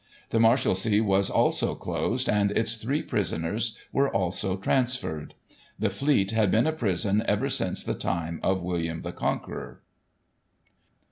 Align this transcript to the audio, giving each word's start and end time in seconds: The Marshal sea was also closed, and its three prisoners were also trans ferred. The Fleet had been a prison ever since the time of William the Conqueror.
The 0.31 0.39
Marshal 0.39 0.73
sea 0.73 0.99
was 0.99 1.29
also 1.29 1.75
closed, 1.75 2.27
and 2.27 2.49
its 2.53 2.73
three 2.73 3.03
prisoners 3.03 3.77
were 3.93 4.09
also 4.11 4.57
trans 4.57 4.97
ferred. 4.97 5.33
The 5.77 5.91
Fleet 5.91 6.31
had 6.31 6.49
been 6.49 6.65
a 6.65 6.73
prison 6.73 7.23
ever 7.27 7.49
since 7.51 7.83
the 7.83 7.93
time 7.93 8.39
of 8.41 8.63
William 8.63 9.01
the 9.01 9.11
Conqueror. 9.13 9.83